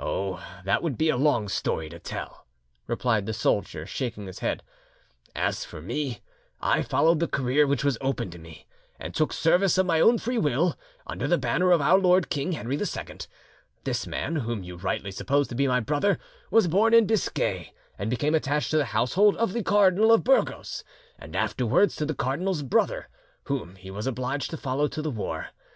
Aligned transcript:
"Oh, 0.00 0.44
that 0.64 0.82
would 0.82 0.98
be 0.98 1.10
a 1.10 1.16
long 1.16 1.48
story 1.48 1.88
to 1.88 2.00
tell," 2.00 2.44
replied 2.88 3.24
the 3.24 3.32
soldier, 3.32 3.86
shaking 3.86 4.26
his 4.26 4.40
head. 4.40 4.64
"As 5.36 5.64
for 5.64 5.80
me, 5.80 6.22
I 6.60 6.82
followed 6.82 7.20
the 7.20 7.28
career 7.28 7.64
which 7.64 7.84
was 7.84 7.96
open 8.00 8.30
to 8.32 8.38
me, 8.40 8.66
and 8.98 9.14
took 9.14 9.32
service 9.32 9.78
of 9.78 9.86
my 9.86 10.00
own 10.00 10.18
free 10.18 10.38
will 10.38 10.76
under 11.06 11.28
the 11.28 11.38
banner 11.38 11.70
of 11.70 11.80
our 11.80 11.98
lord 12.00 12.30
king, 12.30 12.50
Henry 12.50 12.76
II. 12.76 13.16
This 13.84 14.08
man, 14.08 14.34
whom 14.34 14.64
you 14.64 14.74
rightly 14.74 15.12
suppose 15.12 15.46
to 15.46 15.54
be 15.54 15.68
my 15.68 15.78
brother, 15.78 16.18
was 16.50 16.66
born 16.66 16.92
in 16.92 17.06
Biscay, 17.06 17.72
and 17.96 18.10
became 18.10 18.34
attached 18.34 18.72
to 18.72 18.76
the 18.76 18.86
household 18.86 19.36
of 19.36 19.52
the 19.52 19.62
Cardinal 19.62 20.10
of 20.10 20.24
Burgos, 20.24 20.82
and 21.16 21.36
afterwards 21.36 21.94
to 21.94 22.04
the 22.04 22.12
cardinal's 22.16 22.62
brother, 22.64 23.08
whom 23.44 23.76
he 23.76 23.88
was 23.92 24.08
obliged 24.08 24.50
to 24.50 24.56
follow 24.56 24.88
to 24.88 25.00
the 25.00 25.12
war. 25.12 25.50